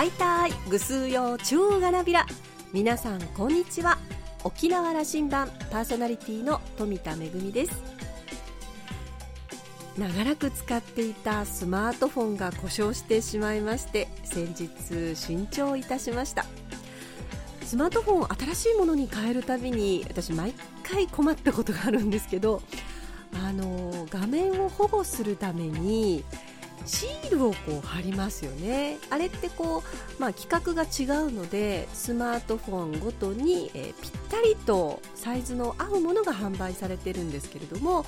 [0.00, 2.24] はいたいぐすようちゅうがなびら。
[2.72, 3.98] 皆さんこんにちは。
[4.44, 7.82] 沖縄羅針盤パーソナリティの富田恵です。
[9.98, 16.46] 長らく使っていたスマートフォンが故障してしまいまして先日新調いたしました。
[17.66, 22.62] スマートフォン新しいものに変えるたびに私毎回困ったことがあるんですけど
[23.34, 26.24] あの画面を保護するために
[26.86, 28.98] シールをこう貼りますよね。
[29.10, 29.82] あれってこ
[30.18, 38.04] う、まあ、規格が違うのでスマートフォンごとに、えー、ぴったりとサイズの合うものが販売されてるんですけれども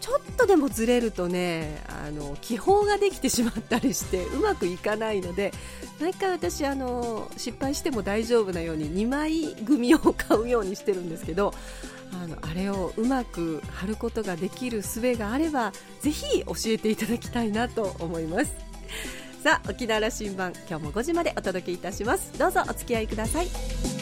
[0.00, 5.52] ちょっとでもずれるとねあの気泡ができてしまったりしてうまくいかないので
[6.00, 11.54] 毎回私あの失敗しても大丈夫なように2枚組を買うようにしてるんですけど
[12.12, 18.52] あのあれをうまく貼ることができる術があればぜひ教えていただきたいなと思います。
[19.42, 22.36] さあ沖縄羅針盤今日も5時までお届けいたします。
[22.38, 23.95] どうぞお付き合いください。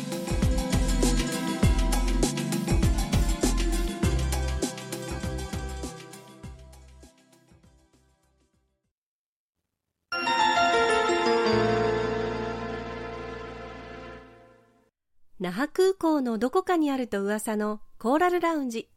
[15.41, 18.89] 那覇空港のどこかにあると噂のコーラルラウンジ。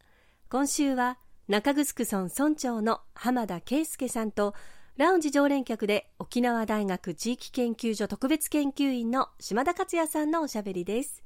[0.49, 4.53] 今週は中城村村長の浜田圭介さんと
[4.97, 11.23] ラウンジ常連客で沖縄大学地域研究所特別研究員の島田克也さんのおしゃべりです。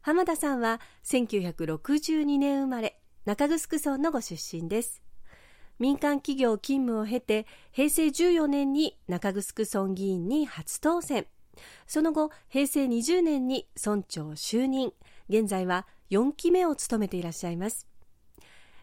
[0.00, 5.02] 浜田さんは1962年生まれ中城村のご出身です。
[5.80, 11.26] 民間企業勤務を経て平成14年に中城村議員に初当選。
[11.86, 14.92] その後平成20年に村長就任。
[15.28, 17.86] 現在は4期目を務めていらっしゃいます。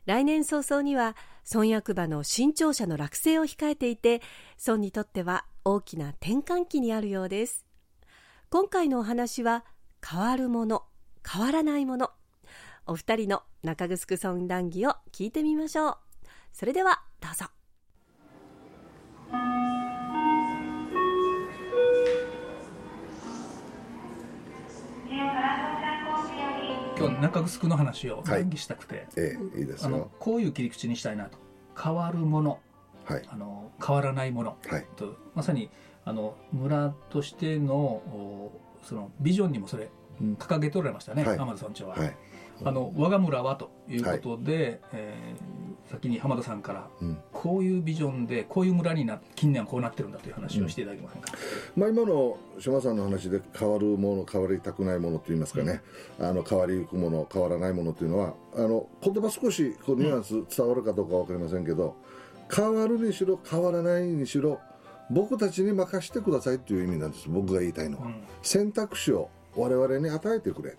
[0.06, 1.16] 来年早々には
[1.52, 4.22] 村役場の新庁舎の落成を控えていて
[4.64, 7.66] 村にとっては大きな転換期にあるようです。
[8.50, 9.66] 今回のお話は
[10.08, 10.84] 変わるもの
[11.28, 12.12] 変わらないもの。
[12.88, 15.98] お二人の中城村談義を聞いてみましょう。
[16.54, 17.46] それではどうぞ。
[27.08, 31.38] 今日中城の話を談義したくて、はい、ええ、いいですあのこういう切り口にしたいなと。
[31.82, 32.60] 変わるもの、
[33.04, 35.70] はい、あの変わらないもの、はい、とまさに
[36.06, 38.52] あの村としての
[38.84, 39.90] そのビジョンにもそれ
[40.22, 41.96] 掲げておられましたね、うん、天田村長は。
[41.96, 42.16] はい。
[42.64, 45.45] あの我が村はということで、はい、えー、
[45.90, 51.32] 先に浜田さんから、うん、こういうビジョンでこういう村にな近年はこうなってるんだという話をしていただけませんか、
[51.76, 55.82] うん、まあ、今の島さんの話で変わるもの変わりたくないものといいますかね、
[56.20, 61.96] うん、あの変わりゆくもの変わらないものというのはあの言葉少しこうニュアンス伝わるかどうか分かりませんけど、
[62.54, 64.60] 変わるにしろ変わらないにしろ
[65.10, 67.30] 僕たちに任せてくださいという意味なんです。
[67.30, 68.08] 僕が言いたいのは、
[68.42, 70.76] 選択肢を我々に与えてくれ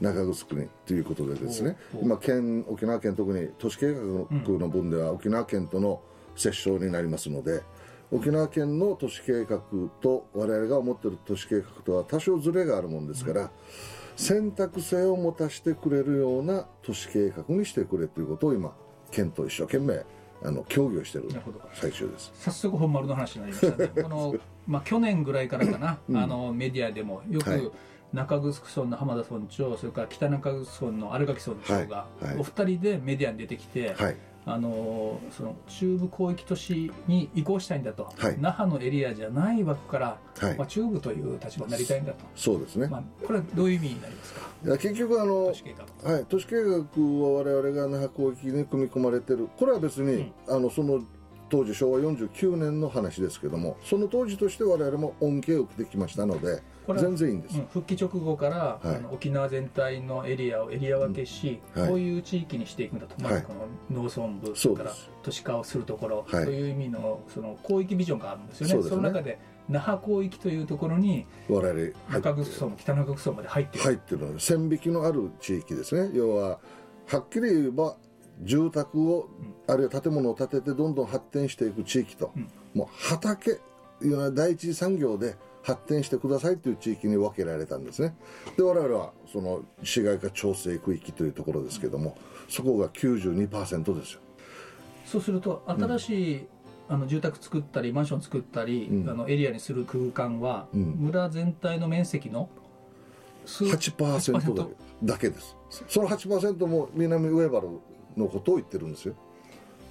[0.00, 6.00] 中城にということでですね今県沖縄県特に都市計画の分では沖縄県との
[6.42, 7.62] 折衝になりますので
[8.10, 9.60] 沖縄県の都市計画
[10.00, 13.50] と我々が思っている都市計画とは多少ずれがあるもんですから、
[14.16, 18.72] 選択性を持たせてくれるような都市計画にしてくれということを今
[19.10, 20.04] 県と一生懸命
[20.42, 21.30] あの協議をしている
[21.74, 22.32] 最中です。
[22.36, 23.90] 早速本丸の話になりましたね。
[24.02, 24.34] この、
[24.66, 27.70] まあ、去年ぐらいからかな、うん、あのメディアでもよく、はい
[28.12, 32.06] 中城村の浜田村長それから北中城村の荒垣村長が、
[32.38, 42.24] お二人でメディアに出てきて、はい、あのその中部広域都市に移行したいんだと、はい、那覇のエリアじゃない枠から、はい、まあ、中部という立場になりたいんだと。
[42.36, 44.40] そうですね、まあ、これはどういう意味になりますか？
[44.64, 45.74] いや結局あの都市計
[46.04, 46.20] 画,、は。
[46.20, 46.82] い、都市計画は
[47.38, 49.48] 我々が那覇広域に組み込まれてる。
[49.58, 51.02] これは別に、うん、あのその
[51.48, 56.62] 当時昭和49年の話ですけどもその当時として我々も恩恵を受けてきましたので
[56.94, 61.82] 全然いいんです、うん、復帰直後から、はい、あの沖縄全体のエリアをエリア分けし、うん。
[61.82, 63.22] はい、こういう地域にしていくんだと、こ
[63.90, 64.92] の農村部、それから
[65.22, 68.82] 都市化をするところ、はい、という意味のその広域ビジョンがあるんですよね。
[68.82, 69.38] そ、ね、の中で
[69.68, 73.84] 那覇広域というところに我々中城村北中城村まで入ってる。
[73.84, 76.10] 入ってる線引きのある地域ですね。
[76.14, 76.60] 要は
[77.06, 77.96] はっきり言えば
[78.42, 83.60] 住宅を、うん、あるいは建物を建ててどんどん発展していく地域と、うん、もう畑
[84.02, 88.14] いうような第一次産業で発展してくださいという地域に分けられたんですね。
[88.56, 92.16] で我々はその市街化調整区域というところですけども
[92.48, 94.20] そこが92%ですよ。
[95.04, 96.46] そうすると新しい、うん、
[96.88, 102.48] あの住宅作ったりマンション作ったり、うん、あのエリアにする空間は、うん、村全体の面積の
[103.46, 104.68] 8%
[105.02, 105.56] だけです。
[105.88, 107.68] その8%も南ウェーバル
[108.16, 109.14] のことを言ってるんですよ。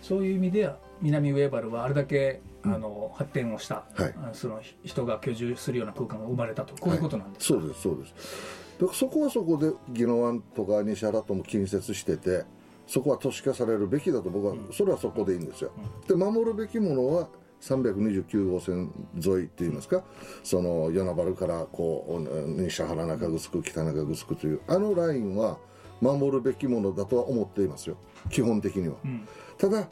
[0.02, 6.76] そういう意味では南ウェーバルはあれだけ、あの発展をした、はい、その人が居住するような空間が生まれたと。
[6.80, 8.14] こういうことなんです、はい、そうですそうです。
[8.80, 12.44] だからそこはそこで宜野湾とか西原とも近接してて
[12.88, 15.72] そこは都市化されるべきだと僕は、それはそこでいいんですよ、
[16.08, 17.30] で守るべきものは
[17.62, 20.04] 329号線沿いっていいますか？
[20.44, 25.58] その与那原からこう西原中城北中城というあのラインは
[26.02, 27.98] 守るべきものだとは思っていますよ。
[28.30, 29.28] 基本的には、うん、
[29.58, 29.88] ただ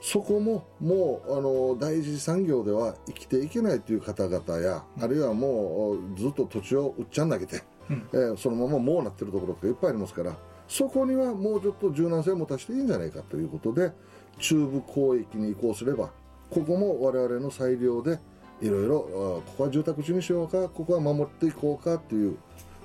[0.00, 10.36] そこももうあの第一次産業では生きていけないという方々や、うん、あるいはもうずっと土地を売っちゃん投げて、うん、えー、そのままもうなってるところとかいっぱいありますから
[10.68, 13.92] そこにはもうちょっと柔軟性を持たせていいんじゃないかということで
[14.38, 16.10] 中部広域に移行すれば
[16.48, 18.18] ここも我々の裁量で
[18.62, 22.36] いろいろここは住宅地にしようかここは守っていこうかっていう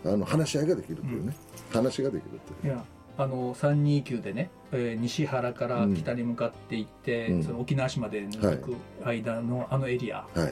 [0.05, 1.35] あの話し合いができるというね、
[1.69, 2.79] うん、話ができるという。
[3.17, 8.75] あの329でね、えー、西原から北に向かっていって、うん、その沖縄市まで抜く
[9.05, 10.49] 間のあのエリア、は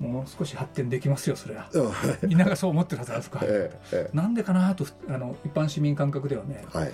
[0.00, 2.38] い、もう少し発展できますよそれは、はい、みん。
[2.38, 6.92] ながそう思ってるはずなんですか、ええ、なんでかなとあの一般市民感覚ではね、はい、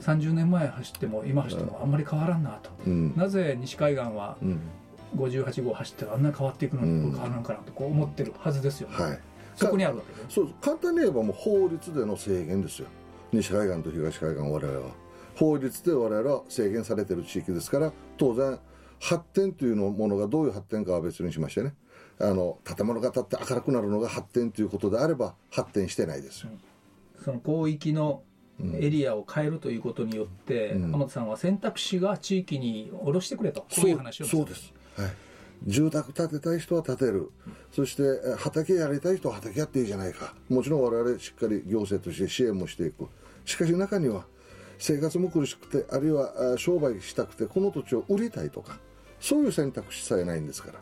[0.00, 4.38] 30年前走っても今走ってもあんまり変わらんなと、うん、なぜ西海岸は
[5.16, 9.20] 58号走ってあんな変わっていくのに変わらんかなとこう思ってるはずですよね、はい、
[9.56, 12.88] そこにあるわけでそう簡単に言えばもう法律での制限ですよ。
[13.32, 14.92] 西海岸と東海岸我々は。
[15.36, 18.58] 法律で我々は制限されてる地域ですから当然
[19.00, 21.74] 発展というのものがどういう発展かは別にしましてね。
[22.20, 28.22] あの建物が建って明るくなるのが発展ということであれば発展してないですよ、うん、その広域の
[28.78, 33.64] エリアを変えるということによって、うん、浜田さんは選択肢が地域に下ろしてくれと。
[33.70, 35.10] そういう話をそうです、はい、
[35.66, 37.30] 住宅建てたい人は建てる、
[37.72, 38.02] そして
[38.36, 40.34] 畑やりたい人は畑やっていいじゃないか。
[40.48, 43.08] もちろん我々しっかり行政として支援もしていく。
[43.44, 44.24] しかし中には
[44.78, 48.78] 生活も苦しくてあるいは商売したくてこの土地を売りたいとか
[49.18, 50.78] そういう選択肢さえないんですから。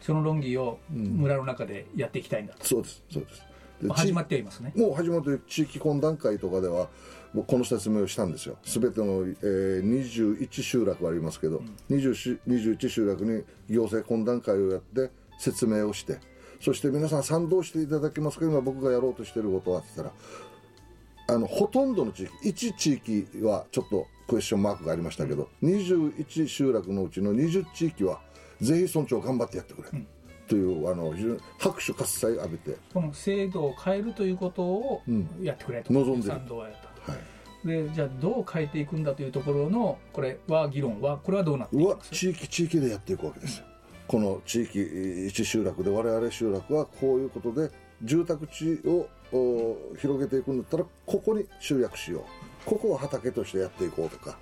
[0.00, 3.42] その論議を村の中でやっていきたいんだと、うん、そうですそうです
[3.90, 4.72] 始まっていますね。
[4.76, 6.88] もう始まって地域懇談会とかでは
[7.32, 8.56] もうこの説明をしたんですよ。
[8.62, 16.18] すべての、えー、21集落ありますけど、うん、21集落に行政懇談会をやって説明をして
[16.60, 18.46] そして皆さん賛同していただけますか？
[18.46, 28.20] 今僕がやろうとしていることはって言ったらあのほとんどの地域1地域はちょっとクエスチョンマークがありましたけど、うん、21集落のうちの20地域は
[28.60, 30.06] ぜひ村長頑張ってやってくれ、うん、
[30.46, 31.14] というあの
[31.58, 32.76] 拍手喝采浴びて。
[32.92, 35.02] この制度を変えるということを
[35.40, 36.32] やってくれと、うん、望んでる。
[36.34, 37.20] 賛同はやったはい。
[37.66, 42.10] でじゃあどう変えていくんだというところのこれは議論はこれはどうなっていきます？
[42.10, 43.64] 地域地域でやっていくわけですよ、
[44.06, 47.70] この地域一集落で我々集落はこういうことで
[48.02, 49.08] 住宅地を
[49.98, 52.22] 広げていくんだったらここに集約しよう。
[52.68, 54.36] ここを畑としてやっていこうとか。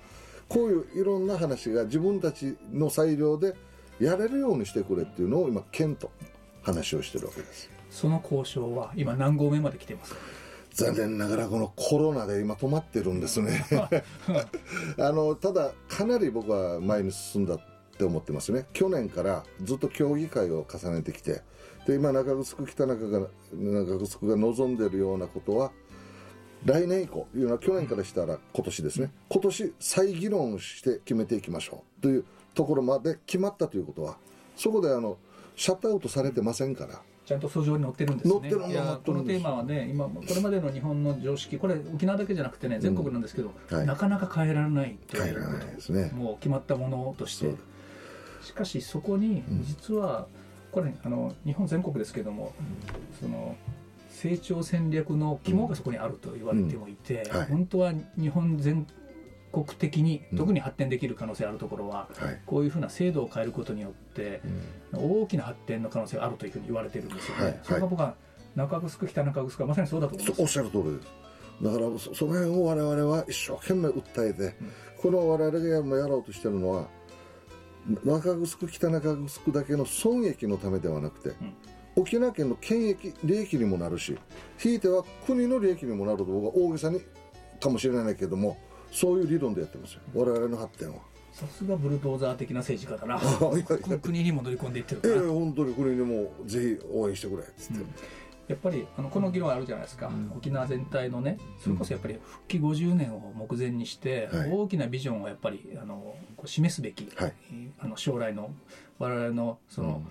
[0.49, 3.55] こういういろんな話が自分たちの裁量で
[3.99, 6.11] やれるようにしてくれっていうのを今県と
[6.61, 7.69] 話をしてるわけです。
[7.89, 10.19] その交渉は今何合目まで来てますか？
[10.73, 13.63] 残念ながらこのコロナで今止まってるんですね。
[14.97, 17.59] あのただかなり僕は前に進んだっ
[17.97, 18.65] て思ってますね。
[18.73, 21.43] 去年からずっと協議会を重ねてきて
[21.85, 23.19] で今中城北中が
[23.53, 25.71] 中城が望んでいるようなことは
[26.65, 29.11] 来年以降いうのは去年からしたら今年ですね。
[29.29, 32.01] 今年再議論して決めていきましょう。
[32.01, 34.17] というところまで決まったということは
[34.55, 35.17] そこであの
[35.55, 37.01] シャットアウトされてませんから。
[37.25, 38.33] ちゃんと訴状に載ってるんですね。
[38.33, 38.39] こ
[39.13, 47.55] のテーマはね、今これまでの日本の常識、これ沖縄だけじゃなくてね、全国なんですけど、うんはい、なかなか変えられないということ、ですね、もう決まったものとして。
[48.41, 50.27] しかしそこに実は、
[50.73, 52.51] これあの日本全国ですけども、
[53.21, 53.55] その
[54.09, 58.85] 成長戦略の肝がそこにあると言われてもいて、はい、本当は日本全
[59.53, 64.41] 国的に特に発展できる可能性あるところは、うんはい、こういうふうな制度を変えることによって、
[64.91, 67.43] うん、大きな発展の可能性があるというふうに言われてるんですよね。
[67.43, 68.15] はい、それが僕は
[68.55, 70.41] 中城北中城はまさにそうだと思います。
[70.41, 71.23] おっしゃる通りです。
[71.61, 76.87] だからその辺を我々は一生懸命訴えて、うん、この我々がやろうとしてるのは
[78.03, 81.53] 中城北中城だけの損益のためではなくて、うん、
[81.95, 84.17] 沖縄県の権益利益にもなるし
[84.57, 87.01] ひいては国の利益にもなると僕は大げさに
[87.59, 88.57] かもしれないけども
[88.93, 90.01] そういう理論でやってますよ。
[90.13, 90.99] 我々の発展は。
[91.33, 93.19] さすがブルドーザー的な政治家だな。
[93.99, 97.43] 国にも乗り込んでいってるからええ本当に国にもぜひ応援してくれ。
[97.43, 97.89] っつって、うん、
[98.47, 101.39] やっぱりあのこの議論あるじゃないですか、うん、沖縄全体のね。
[101.59, 107.33] それこそやっぱり復帰50年を目前にして、うん、大きなビジョンをやっぱりあの示すべき、はい、
[107.79, 108.53] あの将来の
[108.99, 110.03] 我々のその、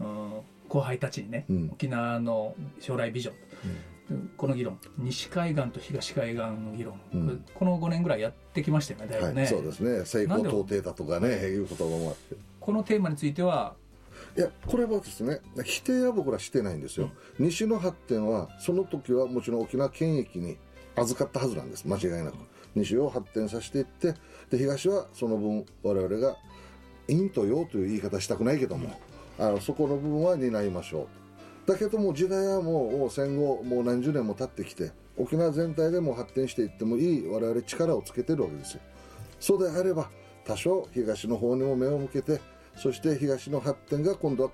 [0.00, 0.40] うん。
[0.68, 3.34] 後輩たちにね、沖縄の将来ビジョン、
[4.36, 10.04] この議論西海岸と東海岸の議論、うん、この5年ぐらいやってきましたよねだいぶね、はい、そうですね。
[10.04, 11.58] 成功到底だとかねい。
[11.58, 12.36] うこともあって。
[12.60, 13.74] このテーマについては？
[14.36, 20.56] いやこれはですね否定は僕らしてないんですよ、うん、西の発展はその時はもちろん沖縄県域に
[20.94, 21.86] 預かったはずなんです。
[21.86, 22.36] 間違いなく。
[22.74, 24.14] 西を発展させていって
[24.50, 26.36] で東はその分我々が
[27.08, 29.00] 陰と陽という言い方したくないけども、
[29.38, 31.08] あのそこの部分は担いましょう
[31.66, 38.80] だけども時代はもう戦後もう何十年も経ってきて沖縄全体でも発展していってもいい我々力をつけてるわけですよ。
[39.40, 40.10] そうであれば
[40.44, 42.40] 多少東の方にも目を向けて
[42.76, 44.50] そして東の発展が今度は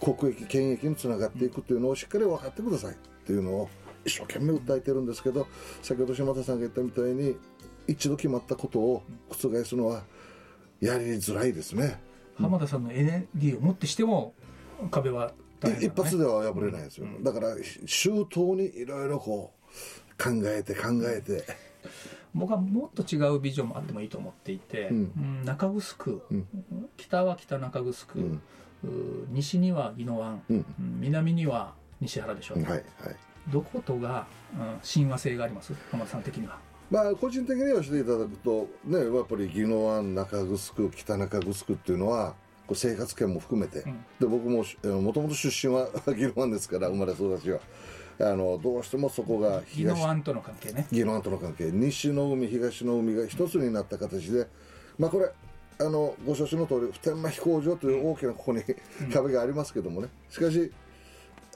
[0.00, 3.68] 国益県益につながっていくというのをしっかり分かってくださいというのを
[4.04, 5.46] 一生懸命訴えてるんですけど
[5.82, 7.36] 先ほど島田さんが言ったみたいに
[7.86, 10.04] 一度決まったことを覆すのは
[10.80, 12.00] やりづらいですね。
[12.36, 14.34] 浜田さんのエネルギーをもってしても
[14.90, 21.44] 壁は、ね、一発では破れないですよ、うん、だから周到にいろいろこう考えて考えて。
[22.34, 26.46] 僕はもっと違うビジョンもあってもいいと思っていて、うん、中城、うん、
[26.96, 28.42] 北は北中城、うん、
[29.30, 30.42] 西には宜野湾、
[30.78, 32.84] 南には西原でしょう、はいはい、
[33.48, 34.26] どことが、
[34.82, 35.72] 親和性があります？
[35.90, 36.58] 浜田さん的には。
[36.90, 42.34] まあ、個人的にはしていただくと、ね、やっぱり宜野湾、中城、北中城っていうのは、
[42.74, 44.64] 生活圏も含めて、うん、で僕も
[45.00, 47.60] もともと出身は宜野湾ですから、生まれ育ちは。
[48.20, 50.88] あのどうしてもそこが宜野湾との関係ね。
[50.90, 51.70] 宜野湾との関係。
[51.70, 54.48] 西の海東の海が一つになった形で。
[54.98, 55.30] まあこれ
[55.80, 58.64] あのご承知の通り普天間飛行場という大きなここに
[59.12, 60.08] 壁がありますけどもね。
[60.28, 60.72] しかし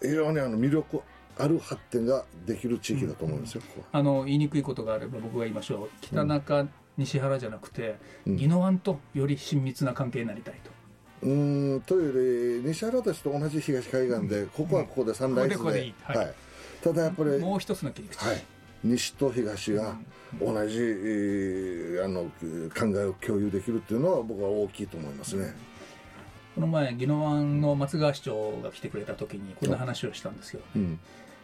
[0.00, 1.00] 非常にあの魅力
[1.38, 5.90] ある発展ができる地域だと思うんですよ、うん、あの言いにくいことがあれば僕が言いましょう。
[6.00, 10.71] 北中、西原じゃなくて宜野湾とより親密な関係になりたいと。
[11.23, 11.29] う
[11.76, 15.95] んというより西原たちと同じ東海岸で、ここはここでサンライズで、
[16.83, 18.45] ただやっぱりもう一つの切り口、はい、
[18.83, 19.97] 西と東が
[20.41, 25.55] 同じ、えー、あの考えを共有できるっていうのは僕は大きいと思いますね。
[26.55, 31.00] この前宜野湾の松川市長が来てくれた時にこんな話をしたんですけど、ね、うん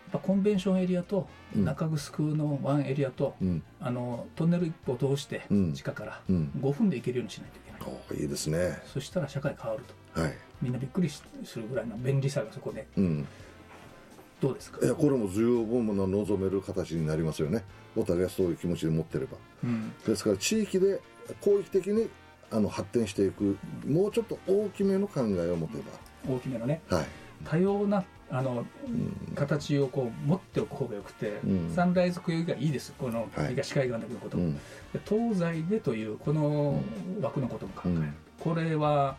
[0.08, 5.42] ぱコンベンションエリアと中城のワンエリアと、うん、あのトンネル一歩通して
[5.75, 7.67] 地下から5分で行けるようにしないといけない、うん、
[8.14, 8.80] いいですね。
[8.87, 11.23] そしたら社会変わると、はい、みんなびっくりす
[11.56, 13.28] るぐらいの便利さがそこで、うん、
[14.40, 14.85] どうですか？
[14.85, 17.64] いやこれも十分な望める形になりますよね。
[17.97, 21.00] お互いそういう気持ちで持ってれば、うん、ですから地域で
[21.40, 22.08] 広域的に
[22.50, 26.35] あの発展していくもうちょっと大きめの考えを持てば。
[26.35, 27.06] 大きめのね、はい、
[27.44, 32.92] 多様なあの、うん、形をこう持っておく方がよくて、うん、サンライズ区域がいいです。
[32.99, 34.54] この東海岸だけのこと、はい、
[35.08, 36.82] 東西でというこの
[37.20, 39.16] 枠のことも考える、うん、これは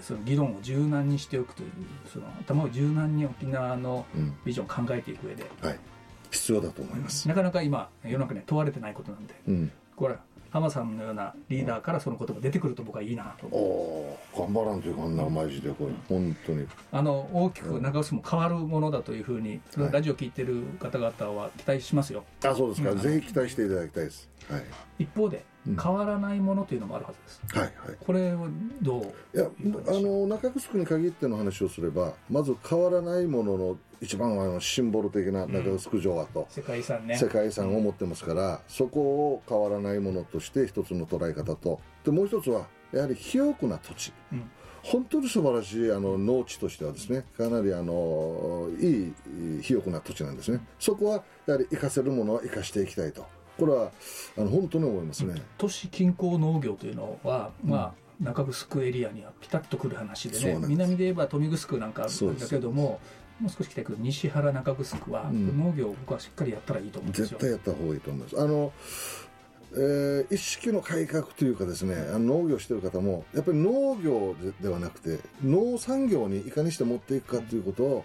[0.00, 1.70] その議論を柔軟にしておくという
[2.12, 4.06] その頭を柔軟に沖縄の
[4.44, 5.78] ビジョンを考えていく上で、はい、
[6.30, 7.28] 必要だと思います。
[7.28, 9.34] なかなか今世の中に問われてないことなんで、
[9.96, 10.16] これ
[10.50, 16.66] 浜さんのようなリーダーからその言葉出てくると僕はいいなとお頑張らんというかあんなマジでこれ、本当に。
[16.92, 22.24] あの大きく長臼も変わるものだというふうに、ラジオ聞いてる方々は期待しますよ。
[22.44, 24.62] あそうですか、うん、ぜひ期待していただきたいです、はい、
[24.98, 28.48] 一方で変わらないものというのもあるはずです、はいはい、これを
[28.82, 37.16] どういやあの中城に限っての話をすればまず変わらないものの一番あのシンボル的な中城城跡、うん、世界遺産ね。
[37.16, 41.80] 世界遺産を持ってますから、そこを変わらないものとして一つの捉え方と。
[42.04, 44.50] でもう一つはやはり肥沃な土地、うん。
[44.82, 49.14] 本当に素晴らしいあの農地としてはですねかなりあのいい
[49.62, 50.60] 肥沃な土地なんですね。
[50.78, 53.26] そこはやはり生かせるものは生かしていきたいと。
[53.58, 53.92] これは
[54.36, 55.40] あの本当に思いますね。
[55.58, 63.00] 都市近郊農業というのは、まあ、中城エリアにはピタッとくる話でね南で言えば豊見城なんかあるんだけども
[63.40, 67.38] もう少し来てくる西原中城は、農業を僕はしっかりやったらいいと思うんですよ。
[67.38, 68.40] 絶対やった方がいいと思います。
[68.40, 68.72] あの
[69.76, 78.04] えー、意識の改革というかですねあの農業してる方もやっぱり農業ではなくて農産業にいかにして持っていくかということを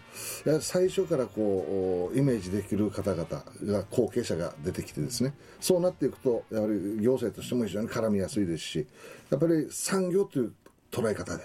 [0.62, 8.88] 最初からこうイメージできる方々が後継者が出てきてですねそうなっていくとやはり行政としても非常に絡みやすいですし
[9.30, 10.54] やっぱり産業という
[10.92, 11.44] 捉え方で。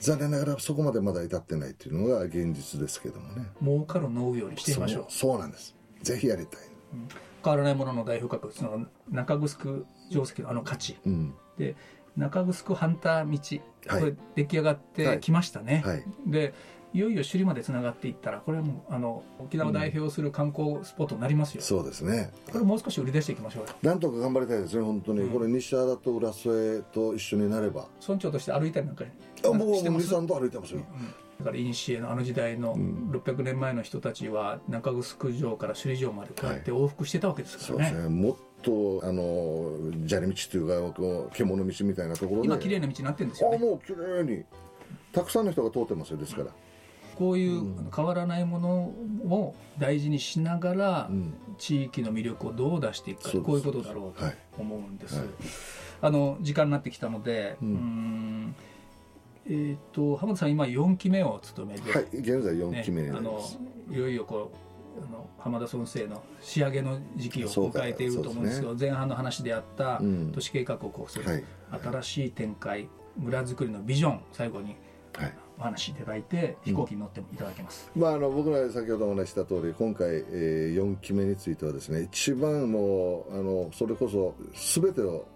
[0.00, 3.46] 残念ながらそこまでまだ至ってないというのが現実ですけどもね。
[3.62, 5.76] 儲かる農業にしてみましょうそうなんです。
[6.02, 6.60] ぜひやりたい、
[6.92, 7.08] うん
[7.44, 11.76] 変わらないものの代表格その中城定石のあの価値、うん、で
[12.16, 15.96] 中城ハンター道、はい、これ出来上がってきましたね、はい。
[15.96, 16.54] はい、で
[16.94, 22.30] いよいよ首里までつながっていったらこれはもうあの沖縄を代表する観光スポットになりますよ、うん、そうですね。
[22.52, 27.88] これもう少し売り出していきましょうなんとか頑張りたいですね本当に、うん、これ西原と浦添と一緒になれば。
[28.00, 30.80] 村長として歩いたりなんかあ僕は森さんと歩いてますよ、
[31.38, 37.98] だから古のあの時代の600年前の人たちは中城城から首里城までこうやって往復してたわけですからね。
[37.98, 39.72] はい、もっとあの
[40.06, 42.46] 砂利道というか獣道みたいなところで。
[42.48, 44.44] 今綺麗な道になってるんですよ、ね、あもう綺麗に。
[45.12, 46.50] たくさんの人が通ってますよですから。
[47.16, 47.62] こういう
[47.94, 48.92] 変わらないもの
[49.28, 51.10] を大事にしながら、
[51.58, 54.24] 地域の魅力をどう出していくか、こういうことだろうと
[54.58, 55.16] 思うんです。
[55.16, 55.24] はい。
[55.26, 55.34] はい、
[56.02, 58.54] あの時間になってきたので、うん、
[59.46, 70.00] えっ、ー、と浜田さん今4期目を務めて、はい、現在4期目になります、ね、あのいよいよこうあの浜田先生の仕上げの時期を迎えていると思うんですけど、ね、前半の話であった
[70.32, 71.44] 都市計画をこうする、はい、
[71.82, 74.76] 新しい展開村づくりのビジョン最後に
[75.58, 84.34] お話しいただいて、飛行機に乗ってもいただけます、うん、まあ、あの僕ら先ほどお話した通り今回、えー、4期目についてはですね一番もうあのそれこそ
[84.82, 85.26] 全てを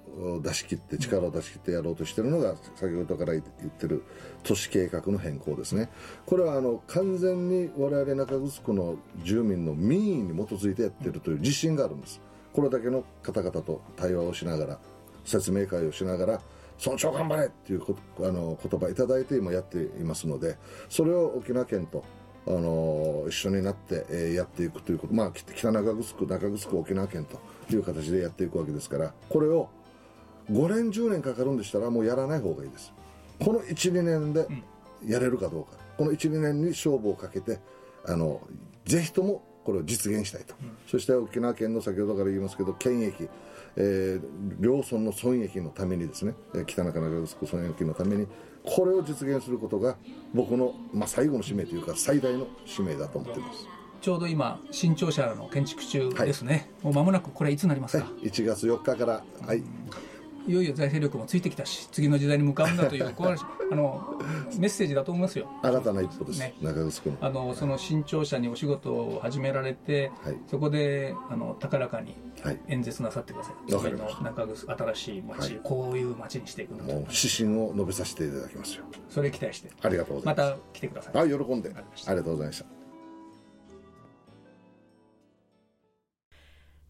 [0.42, 4.04] 出し切って力を出し切ってやろうとしているのが先ほどから言ってる
[4.42, 5.88] 都市計画の変更ですね。
[6.26, 12.20] これはあの完全に我々中城の住民の民意に基づいてやっているという自信があるんです。
[12.52, 14.78] これだけの方々と対話をしながら
[15.24, 16.40] 説明会をしながら
[16.78, 17.82] 尊重頑張れっていう
[18.20, 20.56] あの言葉いただいて今やっていますので
[20.88, 22.04] それを沖縄県と
[22.46, 27.38] あの一緒になって、えー、やっていくということまあ北中城中城沖縄県と
[27.74, 29.68] いう形でやっていくわけですからこれを
[30.50, 32.92] 5年10年かかるんでしたらもうやらない方がいいです。
[33.38, 34.46] この12年で
[35.06, 37.60] やれるかどうか、この12年に勝負をかけて
[38.04, 38.40] あの
[38.84, 43.28] ぜひともこれを実現したいと、うん、そして沖縄県の先ほどから言いますけど県益
[43.80, 44.20] えー、
[44.58, 46.34] 両村の損益のためにですね
[46.66, 48.26] 北中中城損益のために
[48.64, 49.96] これを実現することが
[50.34, 53.66] 僕の、まあ、最後の使命というか最大の使命だと思っています。
[54.00, 59.24] ちょうど今新庁舎の建築中ですね、はい、もう間もなくこれいつになりますか、はい、1月4日から。
[59.46, 59.62] はい
[60.48, 64.18] いよいよ財政力もついてきたし次の時代に向かうんだというこあの
[64.56, 65.46] メッセージだと思いますよ。
[65.62, 72.16] 新たな一歩です、ね、中城あのその新庁舎にお仕事を始められて、はい、そこであの高らかに
[72.68, 78.84] 演説なさってください、はい、の中城新しい町、はい、こういう町にしていくんだと指針を述べさせていただきますよ。
[79.10, 79.70] それ期待して。
[79.82, 80.50] ありがとうございます。
[80.50, 81.18] また来てください。
[81.18, 81.74] あ喜んで。
[81.74, 82.77] ありがとうございました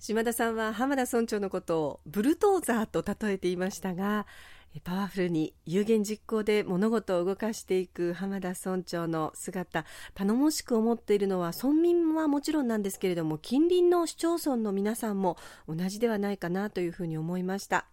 [0.01, 4.27] 島田さんは浜田村長のことをブルトーザーと例えていましたが
[4.85, 9.85] パワフルに有言実行で物事を動かしていく浜田村長の姿
[10.15, 15.37] 頼もしく思っているのは村民はもちろんなんですけれども近隣の市町村の皆さんも
[15.69, 17.87] 同じではないかなというふうに思いました。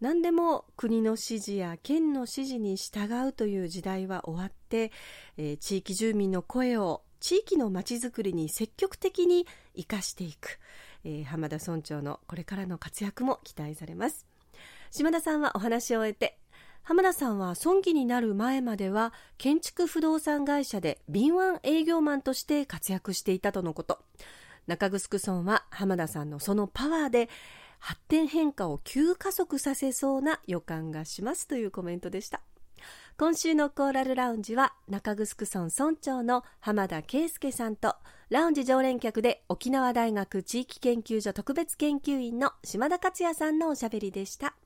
[0.00, 4.90] 何でも国の指示や県の指示に従うという時代は終わって、
[5.60, 9.46] 地域住民の声を地域のまちづくりに積極的に
[9.76, 10.58] 生かしていく。
[11.04, 14.26] えー、浜田村長のこれからの活躍も期待されます。
[14.90, 16.38] 島田さんはお話を終えて
[16.84, 24.00] 浜田さんは村議になる前までは建築不動産会社で敏腕営業マンとして活躍していたとのこと。
[24.66, 27.28] 中城村は浜田さんのそのパワーで
[27.78, 32.40] 発展変化を急加速させそうな予感がしますというコメントでした。
[33.16, 37.94] 今週のコーラルラウンジは中城村村長の浜田圭介さんと
[38.32, 44.56] ラウンジ常連客で沖縄大学地域研究所特別研究員の島田克也さんのおしゃべりでした。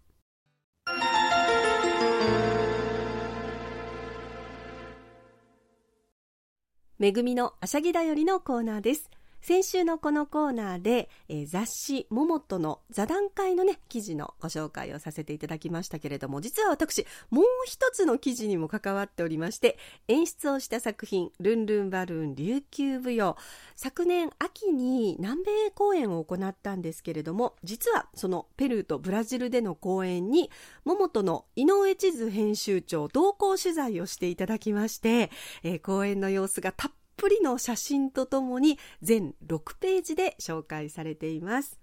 [7.00, 9.10] 恵みのあしゃぎだよりのコーナーです。
[9.40, 23.36] 先週のこのコーナーで、えー、雑誌「ももと」の座談会のね記事のご紹介をさせていただきましたけれども実は私もう一つの記事にも関わっておりまして演出をした作品「ルンルンバルーン琉球舞踊」
[23.76, 30.50] 昨年秋に南米公演を行ったんですけれども実はそのペルーとブラジルでの公演に
[30.84, 35.30] ももとの井上地図編集長同行取材をしていただきまして、
[35.62, 41.78] えー、公演の様子がたっぷりぷりの写真とともに全6ページで紹介されています。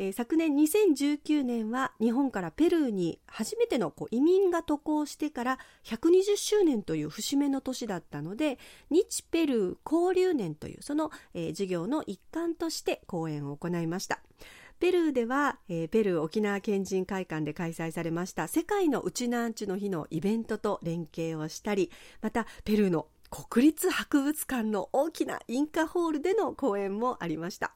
[0.00, 14.20] えー、昨年2019年は日本からペルーに初めてのこう移民が渡航してから120周年という節目の年だったので日ペルー交流年というその、えー、授業の一環として講演を行いました。
[14.78, 21.90] ペルーでは、えー、ペルー沖縄県人会館で開催されました世界のうちなんちゅの日のイベントと連携をしたり
[22.22, 27.72] またペルーの国立博物館の大きなインカホールでの講演もありました。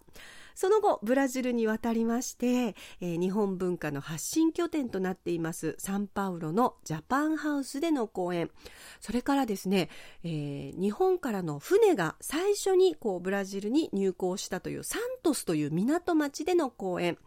[0.54, 2.46] その後ブラジルに渡りまして、
[3.00, 8.50] えー、日本文化の発信拠点となっていますサンパウロのジャパンハウスでの講演。
[9.00, 9.88] それからですね、
[10.24, 17.18] えー、日本からの船が最初にこうブラジルに入港したというサントスという港町での講演。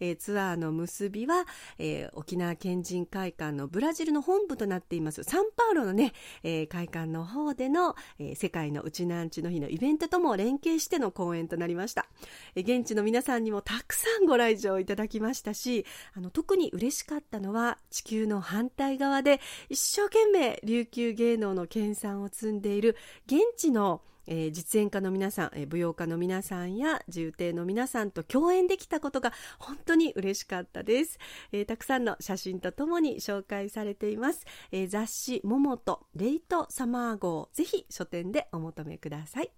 [0.00, 1.46] えー、ツアーの結びは、
[1.78, 5.22] えー、沖縄県人会館のブラジルの本部となっています。
[5.22, 12.06] サンパウロのね、えー、会館の方での、え、世界のうちなんちの日のイベントとも連携しての公演となりました、
[12.54, 15.84] え、現地の皆さんにもたくさんご来場いただきましたし
[16.14, 31.18] あの特に嬉しかったのは地球の反対側で一生懸命琉球芸能の研鑽を積んでいる現地のえー、実演家の皆さん、えー、舞踊家の皆さんや重帝の皆さんと共演できたことが本当に嬉しかったです、
[31.52, 39.50] えー、たくさんの写真とともに紹介されています、え雑誌「ももとレイトサマー号」ぜひ書店でお求めください。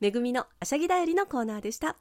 [0.00, 1.96] めぐみのあしゃぎだよりのコーナーでした。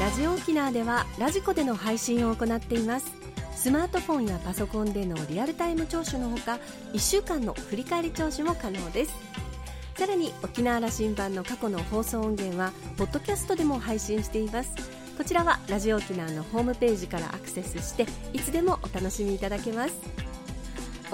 [0.00, 3.23] ラジオ沖縄ではラジコでの配信を行っています。
[3.64, 6.58] スマートフォンやパソコンでのリアルタイム聴取のほか
[6.92, 9.14] 1週間の振り返り聴取も可能です。
[9.96, 14.74] さらに沖縄羅針盤の過去の放送音源はポッドキャストでも配信しています。
[15.16, 20.23] こちらはラジオ沖縄のホームページからアクセスしていつでもお楽しみいただけます。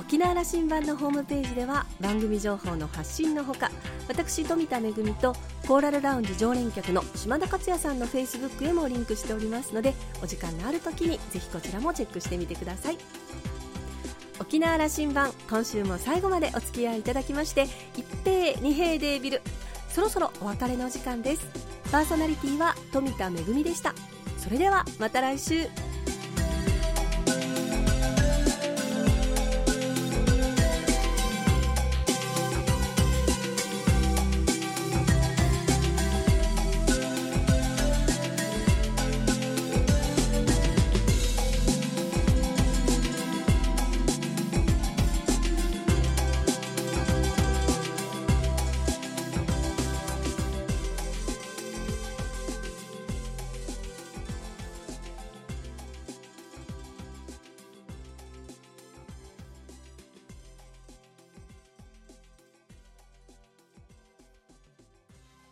[0.01, 3.71] 沖縄羅針盤のホームページでは番組情報の発信のほか
[4.09, 5.35] 私富田恵と
[5.69, 12.99] コーラルラウンジ常連客の島田克也さんのフェイスブックへもリンクしておりますのでお時間のある時にぜひこちらもチェックしてみてください。
[14.41, 19.43] 沖縄羅針盤今週も最後までお付き合いいただきまして一平二平デービル
[19.91, 21.47] そろそろお別れのお時間です。
[21.93, 23.95] パーソナリティは富田恵でした。
[24.39, 25.67] それではまた来週。